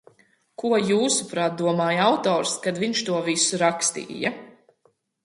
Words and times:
Ko, 0.61 0.69
jūsuprāt, 0.91 1.53
domāja 1.59 2.07
autors, 2.13 2.53
kad 2.63 2.81
viņš 2.85 3.03
to 3.11 3.21
visu 3.29 3.61
rakstīja? 3.65 4.33